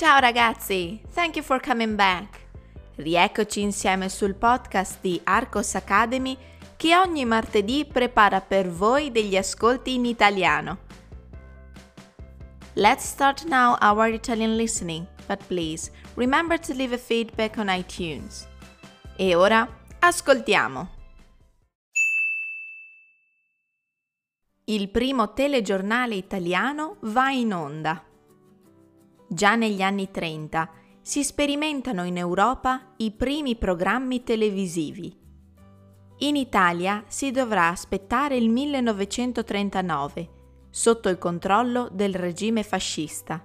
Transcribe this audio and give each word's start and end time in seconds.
Ciao 0.00 0.18
ragazzi, 0.18 0.98
thank 1.12 1.36
you 1.36 1.44
for 1.44 1.60
coming 1.60 1.94
back. 1.94 2.46
Rieccoci 2.94 3.60
insieme 3.60 4.08
sul 4.08 4.34
podcast 4.34 4.96
di 5.02 5.20
Arcos 5.24 5.74
Academy 5.74 6.38
che 6.78 6.96
ogni 6.96 7.26
martedì 7.26 7.84
prepara 7.84 8.40
per 8.40 8.70
voi 8.70 9.10
degli 9.10 9.36
ascolti 9.36 9.92
in 9.92 10.06
italiano. 10.06 10.78
Let's 12.76 13.04
start 13.04 13.44
now 13.44 13.76
our 13.82 14.08
Italian 14.08 14.56
listening, 14.56 15.06
but 15.26 15.44
please 15.48 15.92
remember 16.14 16.58
to 16.58 16.72
leave 16.72 16.94
a 16.94 16.98
feedback 16.98 17.58
on 17.58 17.68
iTunes. 17.68 18.48
E 19.16 19.34
ora 19.34 19.68
ascoltiamo. 19.98 20.88
Il 24.64 24.88
primo 24.88 25.34
telegiornale 25.34 26.14
italiano 26.14 26.96
va 27.00 27.30
in 27.32 27.52
onda. 27.52 28.02
Già 29.32 29.54
negli 29.54 29.80
anni 29.80 30.10
30 30.10 30.68
si 31.00 31.22
sperimentano 31.22 32.02
in 32.02 32.16
Europa 32.16 32.94
i 32.96 33.12
primi 33.12 33.54
programmi 33.54 34.24
televisivi. 34.24 35.16
In 36.18 36.34
Italia 36.34 37.04
si 37.06 37.30
dovrà 37.30 37.68
aspettare 37.68 38.36
il 38.36 38.48
1939, 38.48 40.28
sotto 40.68 41.08
il 41.08 41.18
controllo 41.18 41.88
del 41.92 42.12
regime 42.12 42.64
fascista. 42.64 43.40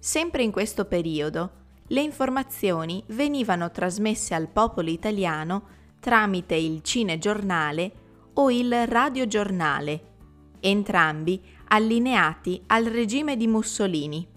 Sempre 0.00 0.42
in 0.42 0.50
questo 0.50 0.84
periodo, 0.84 1.50
le 1.86 2.00
informazioni 2.00 3.04
venivano 3.10 3.70
trasmesse 3.70 4.34
al 4.34 4.48
popolo 4.48 4.90
italiano 4.90 5.62
tramite 6.00 6.56
il 6.56 6.82
cinegiornale 6.82 7.92
o 8.34 8.50
il 8.50 8.88
radiogiornale, 8.88 10.14
entrambi 10.58 11.40
allineati 11.68 12.60
al 12.66 12.86
regime 12.86 13.36
di 13.36 13.46
Mussolini. 13.46 14.29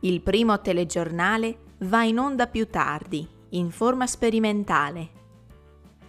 Il 0.00 0.22
primo 0.22 0.60
telegiornale 0.60 1.58
va 1.80 2.04
in 2.04 2.18
onda 2.18 2.46
più 2.46 2.68
tardi, 2.68 3.28
in 3.50 3.70
forma 3.70 4.06
sperimentale. 4.06 5.18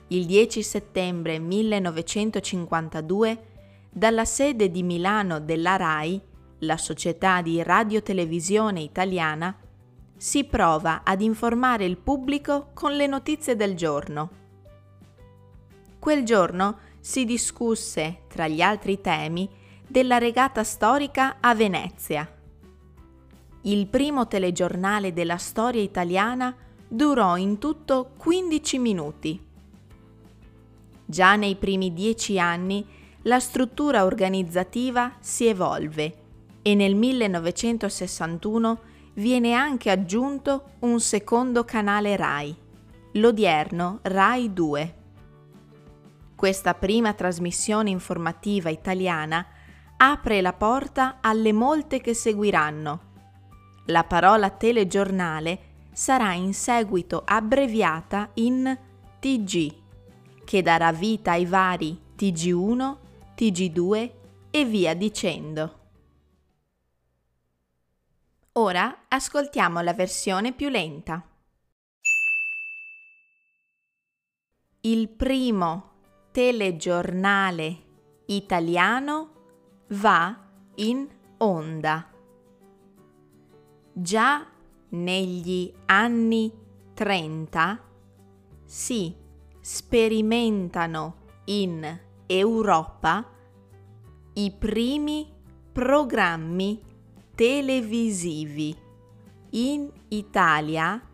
Il 0.08 0.26
10 0.26 0.64
settembre 0.64 1.40
1952, 1.40 3.44
dalla 3.90 4.26
sede 4.26 4.72
di 4.72 4.84
Milano 4.84 5.40
della 5.40 5.76
RAI, 5.76 6.22
la 6.60 6.78
società 6.78 7.42
di 7.42 7.62
radiotelevisione 7.64 8.82
italiana, 8.82 9.58
si 10.16 10.44
prova 10.44 11.02
ad 11.04 11.22
informare 11.22 11.86
il 11.86 11.98
pubblico 11.98 12.70
con 12.74 12.94
le 12.94 13.08
notizie 13.08 13.56
del 13.56 13.76
giorno 13.76 14.40
Quel 16.02 16.24
giorno 16.24 16.80
si 17.00 17.26
discusse, 17.26 18.24
tra 18.28 18.48
gli 18.48 18.62
altri 18.62 19.02
temi, 19.02 19.48
della 19.88 20.18
regata 20.18 20.64
storica 20.64 21.38
a 21.40 21.54
Venezia. 21.54 22.28
Il 23.64 23.86
primo 23.86 24.28
telegiornale 24.28 25.14
della 25.14 25.38
storia 25.38 25.84
italiana 25.84 26.56
durò 26.88 27.38
in 27.38 27.60
tutto 27.60 28.14
15 28.18 28.80
minuti. 28.80 29.40
Già 31.06 31.36
nei 31.36 31.56
primi 31.56 31.94
dieci 31.94 32.40
anni 32.40 32.84
la 33.24 33.40
struttura 33.40 34.04
organizzativa 34.04 35.14
si 35.20 35.46
evolve 35.46 36.18
e 36.64 36.74
nel 36.74 36.96
1961 36.96 38.80
viene 39.14 39.54
anche 39.54 39.92
aggiunto 39.92 40.72
un 40.80 41.00
secondo 41.00 41.64
canale 41.64 42.16
RAI, 42.16 42.56
l'odierno 43.14 44.00
RAI 44.02 44.54
2. 44.54 44.96
Questa 46.36 46.74
prima 46.74 47.14
trasmissione 47.14 47.92
informativa 47.92 48.72
italiana 48.72 49.46
apre 49.98 50.42
la 50.42 50.54
porta 50.54 51.18
alle 51.22 51.54
molte 51.54 52.02
che 52.02 52.16
seguiranno. 52.16 53.10
La 53.92 54.06
parola 54.06 54.50
telegiornale 54.50 55.90
sarà 55.92 56.34
in 56.34 56.54
seguito 56.54 57.24
abbreviata 57.26 58.30
in 58.36 58.78
TG, 59.20 59.76
che 60.46 60.62
darà 60.62 60.94
vita 60.94 61.32
ai 61.32 61.46
vari 61.46 62.00
TG1, 62.18 62.98
TG2 63.36 64.12
e 64.50 64.66
via 64.66 64.94
dicendo. 64.94 65.80
Ora 68.54 69.06
ascoltiamo 69.10 69.82
la 69.82 69.94
versione 69.94 70.54
più 70.54 70.70
lenta. 70.70 71.22
Il 74.82 75.10
primo 75.10 75.92
telegiornale 76.32 77.84
italiano 78.28 79.32
va 79.90 80.48
in 80.76 81.10
onda. 81.40 82.11
Già 83.94 84.48
negli 84.90 85.74
anni 85.88 86.50
30 86.94 87.80
si 88.64 89.14
sperimentano 89.60 91.16
in 91.46 92.00
Europa 92.26 93.28
i 94.34 94.54
primi 94.58 95.30
programmi 95.74 96.82
televisivi. 97.36 98.74
In 99.50 99.92
Italia 100.08 101.06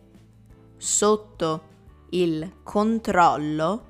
sotto 0.77 1.63
il 2.11 2.57
controllo 2.61 3.88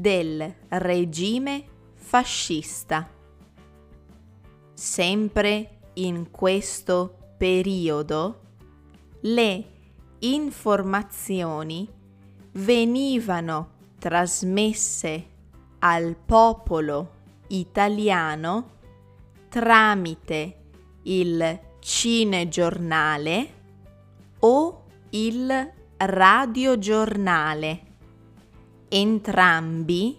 del 0.00 0.54
regime 0.68 1.64
fascista. 1.94 3.06
Sempre 4.72 5.78
in 5.94 6.30
questo 6.30 7.34
periodo 7.36 8.40
le 9.20 9.64
informazioni 10.20 11.86
venivano 12.52 13.72
trasmesse 13.98 15.26
al 15.80 16.16
popolo 16.16 17.18
italiano 17.48 18.78
tramite 19.50 20.56
il 21.02 21.60
cinegiornale 21.78 23.52
o 24.38 24.84
il 25.10 25.72
radiogiornale, 25.98 27.89
entrambi 28.92 30.18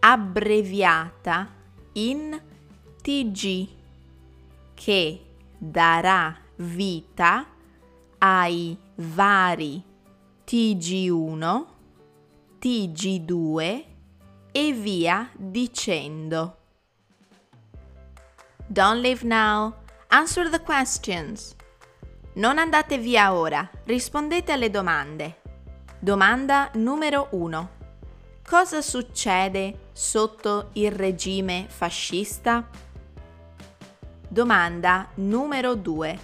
abbreviata 0.00 1.50
in 1.92 2.38
TG 3.00 3.68
che 4.74 5.24
darà 5.56 6.36
vita 6.56 7.46
ai 8.18 8.76
vari 8.96 9.82
TG1, 10.46 11.64
TG2 12.60 13.84
e 14.52 14.72
via 14.74 15.30
dicendo. 15.32 16.56
Don't 18.66 19.00
leave 19.00 19.24
now. 19.24 19.74
Answer 20.08 20.50
the 20.50 20.60
questions. 20.60 21.56
Non 22.34 22.58
andate 22.58 22.98
via 22.98 23.32
ora, 23.32 23.66
rispondete 23.84 24.52
alle 24.52 24.68
domande. 24.68 25.38
Domanda 26.04 26.68
numero 26.74 27.28
1. 27.30 27.68
Cosa 28.46 28.82
succede 28.82 29.88
sotto 29.92 30.68
il 30.74 30.92
regime 30.92 31.64
fascista? 31.66 32.68
Domanda 34.28 35.08
numero 35.14 35.74
2. 35.74 36.18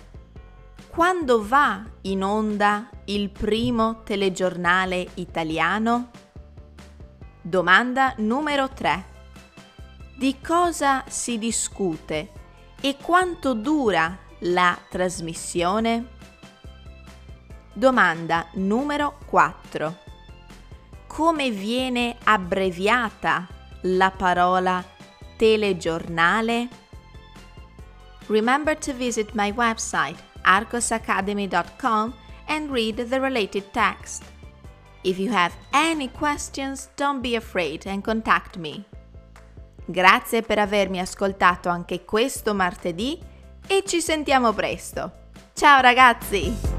Quando 0.87 1.43
va 1.43 1.83
in 2.03 2.23
onda 2.23 2.91
il 3.07 3.31
primo 3.31 4.03
telegiornale 4.05 5.13
italiano? 5.15 6.11
Domanda 7.41 8.13
numero 8.19 8.69
3. 8.69 9.05
Di 10.15 10.37
cosa 10.47 11.05
si 11.09 11.39
discute 11.39 12.33
e 12.83 12.99
quanto 13.01 13.55
dura 13.55 14.15
la 14.41 14.79
trasmissione? 14.91 16.19
Domanda 17.81 18.47
numero 18.57 19.17
4. 19.25 19.97
Come 21.07 21.51
viene 21.51 22.15
abbreviata 22.25 23.49
la 23.85 24.11
parola 24.11 24.85
telegiornale? 25.39 26.69
Remember 28.27 28.77
to 28.77 28.93
visit 28.93 29.31
my 29.33 29.51
website 29.53 30.19
arcosacademy.com 30.43 32.15
and 32.49 32.71
read 32.71 33.03
the 33.09 33.19
related 33.19 33.71
text. 33.71 34.25
If 35.03 35.19
you 35.19 35.33
have 35.33 35.55
any 35.73 36.11
questions, 36.11 36.91
don't 36.97 37.23
be 37.23 37.35
afraid 37.35 37.87
and 37.87 38.03
contact 38.03 38.59
me. 38.59 38.85
Grazie 39.87 40.43
per 40.43 40.59
avermi 40.59 41.01
ascoltato 41.01 41.71
anche 41.71 42.05
questo 42.05 42.53
martedì 42.53 43.19
e 43.67 43.85
ci 43.87 44.03
sentiamo 44.03 44.53
presto. 44.53 45.31
Ciao 45.55 45.81
ragazzi! 45.81 46.70